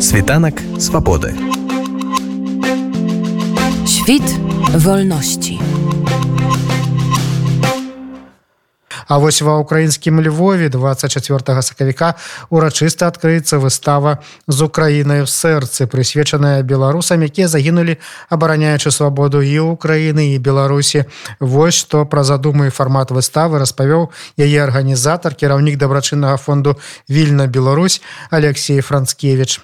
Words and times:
Світанак 0.00 0.62
свабоды. 0.78 1.34
Świt 3.86 4.22
wolności. 4.74 5.58
А 9.08 9.18
вось 9.18 9.42
ва 9.42 9.58
ўкраінскім 9.58 10.20
Львове 10.22 10.68
24 10.68 11.62
сакавіка 11.62 12.14
урачыста 12.50 13.08
адкрыецца 13.10 13.58
выстава 13.58 14.22
з 14.46 14.62
Украінай 14.62 15.26
в 15.26 15.30
сэрцы, 15.32 15.90
прысвечаная 15.90 16.62
беларусам, 16.62 17.26
якія 17.26 17.48
загінулі, 17.48 17.96
абараняючы 18.30 18.94
свабоду 18.94 19.42
і 19.42 19.58
Украіны 19.74 20.36
і 20.36 20.38
Беларусі. 20.38 21.10
Вось 21.40 21.74
што 21.74 22.06
пра 22.06 22.22
задумы 22.22 22.70
фармат 22.70 23.10
выставы 23.10 23.58
распавёў 23.58 24.14
яе 24.38 24.62
арганізатар, 24.62 25.34
кіраўнік 25.34 25.74
дабрачыннага 25.74 26.36
фонду 26.36 26.76
Вільна 27.08 27.46
Беларусь 27.46 28.00
Алексей 28.30 28.80
Францкевич. 28.80 29.58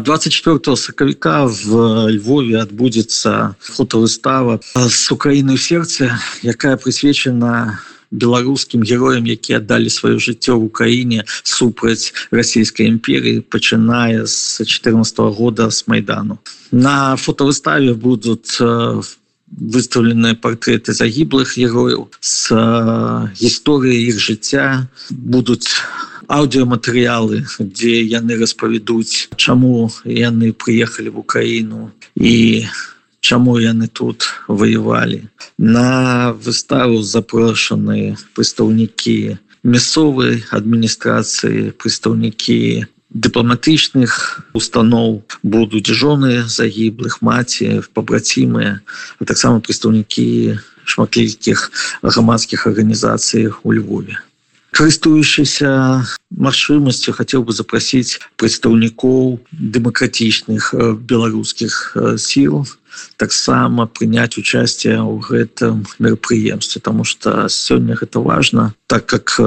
24 0.00 0.76
сакавіка 0.76 1.44
в 1.44 1.70
Львове 2.10 2.60
адбудзецца 2.60 3.54
фотовыстава 3.60 4.60
з 4.74 5.12
Украіны 5.12 5.54
ў 5.54 5.60
сердце, 5.60 6.16
якая 6.42 6.76
прысвечана 6.76 7.80
беларускім 8.10 8.82
героям 8.82 9.26
які 9.26 9.62
аддалі 9.62 9.90
сваё 9.90 10.18
жыццё 10.18 10.58
в 10.58 10.66
украіне 10.66 11.24
супраць 11.42 12.12
расійскай 12.30 12.90
імперіі 12.90 13.46
пачыная 13.46 14.26
з 14.26 14.66
14 14.66 15.18
-го 15.18 15.30
года 15.30 15.70
с 15.70 15.86
майдану. 15.86 16.38
На 16.72 17.16
фотовыставе 17.16 17.94
будут 17.94 18.58
выставлены 19.50 20.34
партреты 20.34 20.92
загіблых 20.92 21.58
герояў 21.58 22.08
с 22.20 22.50
гісторыі 23.34 23.98
іх 24.10 24.18
жыцця. 24.18 24.86
Будуць 25.10 25.82
аўдыоматэрыялы 26.30 27.42
дзе 27.58 27.94
яны 28.06 28.38
распавядуць 28.38 29.34
чаму 29.34 29.90
яны 30.06 30.52
прыехалі 30.54 31.10
в 31.16 31.18
украіну 31.24 31.90
і 32.14 32.66
чаму 33.20 33.58
яны 33.58 33.88
тут 33.88 34.30
воевалі 34.46 35.26
на 35.58 36.30
выставу 36.46 37.02
запрошаны 37.02 38.14
прадстаўнікі 38.38 39.36
мясцовай 39.74 40.40
адміністрацыі 40.60 41.74
прадстаўнікі 41.76 42.86
дыпламатычных 43.10 44.46
устаноў. 44.54 45.22
Будуць 45.42 45.90
жоны 45.90 46.46
загіблых 46.46 47.20
маці 47.26 47.82
пабрацімыя 47.92 48.78
а 49.18 49.22
таксама 49.26 49.60
прадстаўнікі 49.60 50.58
шматлікіх 50.86 51.70
грамадскіх 52.02 52.66
арганізацый 52.70 53.50
у 53.50 53.72
Львове 53.74 54.22
карыстуючыся 54.80 55.70
магчымасцю 56.32 57.12
хацеў 57.12 57.44
бы 57.44 57.52
запрасіць 57.52 58.16
прадстаўнікоў 58.40 59.36
дэмакратычных 59.52 60.72
беларускіх 61.04 61.76
сіл 62.16 62.64
таксама 63.20 63.84
прыняць 63.84 64.40
учасце 64.40 64.96
ў 64.96 65.20
гэтым 65.20 65.84
мерапрыемстве 66.00 66.80
тому 66.80 67.04
что 67.04 67.44
сёння 67.52 67.92
гэта 68.00 68.24
важно 68.24 68.72
так 68.88 69.04
как 69.04 69.36
э, 69.36 69.44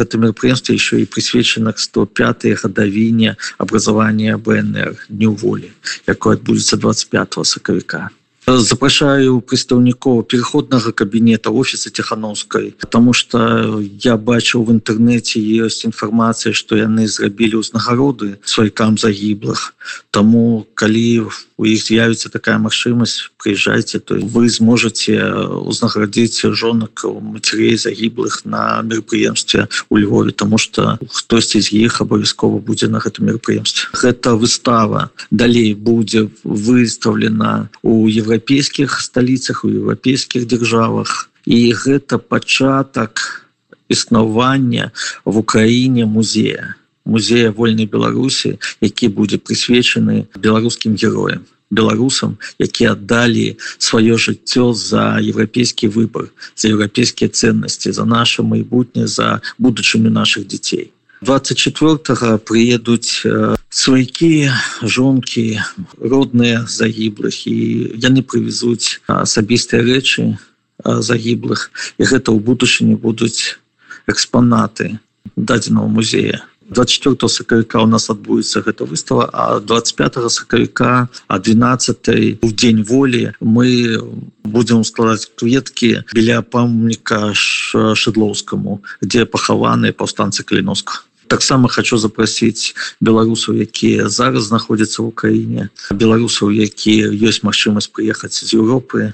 гэта 0.00 0.16
мерапрыемство 0.16 0.72
еще 0.72 0.96
і 0.96 1.10
прысвечана 1.12 1.76
к 1.76 1.78
105 1.78 2.64
гадавіне 2.64 3.36
образования 3.58 4.40
бнр 4.40 4.96
дню 5.12 5.36
волі 5.36 5.68
якое 6.08 6.40
адбудзецца 6.40 6.80
25 6.80 7.40
сакавіка 7.44 8.08
запрашаю 8.46 9.40
прадстаўнікоў 9.40 10.22
переходнага 10.28 10.92
кабінета 10.92 11.50
офіса 11.50 11.90
тихохановской 11.90 12.74
потому 12.80 13.12
что 13.12 13.80
я 14.04 14.16
бачыў 14.16 14.64
в 14.64 14.70
інтэрнэце 14.72 15.40
есть 15.40 15.84
інфармацыя 15.84 16.52
что 16.52 16.76
яны 16.76 17.08
зрабілі 17.08 17.64
ўзнагароды 17.64 18.36
свайкам 18.44 18.98
загіблых 18.98 19.72
тому 20.10 20.66
калі 20.74 21.32
у 21.56 21.64
іх 21.64 21.80
з'явіцца 21.88 22.28
такая 22.28 22.58
магчымасць 22.58 23.32
приезжайте 23.40 23.98
то 23.98 24.20
вы 24.20 24.48
зможете 24.48 25.24
узнагарадзіць 25.64 26.52
жонак 26.52 27.04
мацярей 27.04 27.76
загіблых 27.80 28.44
на 28.44 28.82
мерапрыемстве 28.84 29.68
у 29.88 29.96
Львове 29.96 30.32
тому 30.32 30.58
что 30.58 30.98
хтосьці 31.08 31.60
з 31.60 31.72
іх 31.72 32.00
абавязкова 32.04 32.60
будзе 32.60 32.92
на 32.92 33.00
гэтым 33.00 33.32
мерапрыемстве 33.32 33.88
гэта 33.96 34.36
выстава 34.36 35.10
далей 35.30 35.72
будзе 35.74 36.28
выставлена 36.44 37.70
у 37.82 38.04
евро 38.08 38.33
еўрапейскіх 38.34 38.98
сталіцах 39.00 39.64
у 39.64 39.70
еўрапейскіх 39.70 40.46
дзяржавах 40.50 41.30
і 41.46 41.70
гэта 41.70 42.18
пачатак 42.18 43.46
існавання 43.88 44.90
в 45.24 45.38
украіне 45.38 46.04
музея. 46.04 46.74
Музея 47.06 47.50
вольнай 47.50 47.86
беларусі 47.86 48.58
які 48.80 49.08
будзе 49.08 49.38
прысвечаны 49.38 50.26
беларускім 50.34 50.98
героям 50.98 51.46
беларусам 51.70 52.38
які 52.58 52.90
аддалі 52.96 53.54
сваё 53.78 54.18
жыццё 54.18 54.74
за 54.74 55.22
еўрапейскі 55.22 55.94
выбор 55.94 56.32
за 56.56 56.74
еўрапейскія 56.74 57.28
ценнасці 57.30 57.92
за 57.92 58.04
наше 58.04 58.42
майбутнє 58.42 59.06
за 59.06 59.40
будучымі 59.58 60.10
наших 60.10 60.50
дзяцей 60.50 60.90
24 61.22 62.38
приедуць 62.38 63.22
свайкі 63.68 64.50
жонкі 64.82 65.60
родныя 65.98 66.64
загіблых 66.66 67.46
і 67.46 67.56
яны 67.98 68.22
прывезуць 68.22 69.00
асабістыя 69.06 69.82
рэчы 69.82 70.38
загіблых 70.84 71.70
і 71.98 72.02
гэта 72.04 72.28
ў 72.34 72.38
будучыні 72.38 72.94
будуць 72.98 73.58
экспанаты 74.06 74.98
дадзенага 75.36 75.88
музея 75.88 76.44
24 76.70 77.28
сакавіка 77.28 77.82
у 77.82 77.86
нас 77.86 78.10
адбудзецца 78.10 78.64
гэта 78.66 78.84
выстава 78.88 79.28
а 79.32 79.60
25 79.60 80.30
сакавіка 80.30 81.08
а 81.28 81.38
12 81.38 82.42
у 82.42 82.50
дзень 82.52 82.84
волі 82.84 83.32
мы 83.40 83.98
будзем 84.44 84.84
складаць 84.84 85.30
кветкі 85.34 86.04
біля 86.12 86.42
памніка 86.42 87.32
шыдлоўскаму 87.34 88.80
дзе 89.02 89.24
пахаваныя 89.24 89.92
паўстанцы 89.92 90.44
каліноска 90.44 91.04
таксама 91.28 91.68
хочу 91.68 91.98
запрасіць 91.98 92.74
беларусаў 93.00 93.60
якія 93.64 94.08
зараз 94.08 94.48
знаходзяцца 94.52 95.02
в 95.02 95.10
украіне 95.10 95.68
беларусаў 95.90 96.52
якія 96.52 97.10
ёсць 97.10 97.42
магчымасць 97.42 97.90
прыехаць 97.90 98.38
з 98.38 98.54
Еўропы. 98.54 99.12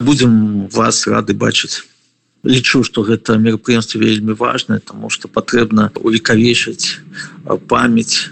Будем 0.00 0.66
вас 0.66 1.06
рады 1.06 1.34
бачыць 1.34 1.86
лічу 2.44 2.82
что 2.84 3.02
гэта 3.02 3.38
мерапрыемство 3.38 3.98
вельмі 3.98 4.34
важное 4.34 4.78
тому 4.78 5.10
что 5.10 5.28
патрэбна 5.28 5.90
увекавечыць 5.96 7.00
памяць 7.68 8.30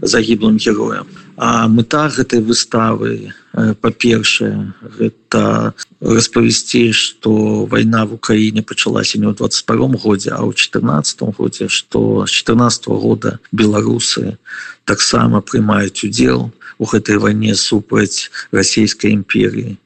загіблым 0.00 0.58
героям. 0.58 1.06
А 1.36 1.68
мета 1.68 2.08
гэтай 2.10 2.42
выставы 2.42 3.32
па-першае 3.54 4.74
гэта 4.98 5.72
распавесці 6.00 6.92
что 6.92 7.64
вайна 7.66 8.04
в 8.06 8.14
украіне 8.18 8.62
пачалася 8.62 9.18
не 9.18 9.26
ў 9.26 9.34
22 9.38 10.02
годзе 10.02 10.30
а 10.34 10.42
ў 10.42 10.54
14 10.54 11.34
годзе 11.38 11.68
что 11.68 12.26
з 12.26 12.30
14 12.30 12.88
-го 12.88 12.98
года 12.98 13.38
беларусы 13.52 14.36
таксама 14.84 15.40
прымаюць 15.40 16.04
удзел 16.04 16.50
у 16.78 16.84
гэтай 16.84 17.16
вайне 17.18 17.54
супраць 17.54 18.30
расійскай 18.50 19.14
імперіі 19.14 19.78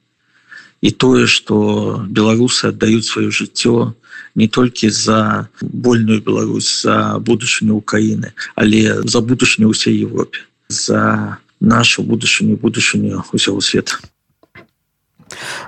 і 0.82 0.91
тое 0.91 1.26
что 1.26 2.03
беларусы 2.10 2.75
аддаюць 2.75 3.06
сваё 3.06 3.31
жыццё 3.31 3.94
не 4.34 4.48
толькі 4.48 4.91
за 4.91 5.48
вольную 5.60 6.20
Беларусь 6.20 6.82
за 6.82 7.19
будучыню 7.19 7.78
Украіны 7.78 8.34
але 8.54 9.03
за 9.06 9.21
будучыню 9.22 9.71
ўсей 9.71 10.03
Европе 10.03 10.42
за 10.69 11.38
нашу 11.60 12.03
будучыню 12.03 12.59
будучыню 12.59 13.22
усяго 13.32 13.60
света 13.60 14.03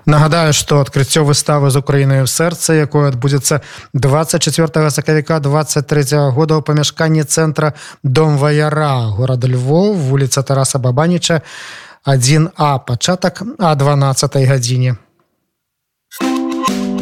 Нагадаю, 0.06 0.52
што 0.52 0.80
адкрыццё 0.80 1.24
выставы 1.24 1.70
з 1.70 1.80
Украінай 1.80 2.22
у 2.22 2.28
сэрцы, 2.28 2.76
якое 2.76 3.08
адбудзецца 3.08 3.62
24 3.94 4.90
сакавіка 4.90 5.40
23 5.40 6.36
года 6.36 6.58
ў 6.58 6.62
памяшканні 6.62 7.24
цэнтра 7.24 7.72
дом 8.02 8.36
ваяра 8.36 9.08
горада 9.16 9.48
Львов, 9.48 9.96
вуліца 9.96 10.42
Тараса 10.42 10.78
Бабаніча 10.78 11.40
1А 12.04 12.84
пачатак 12.84 13.42
а 13.58 13.74
12 13.74 14.36
гадзіне. 14.36 14.96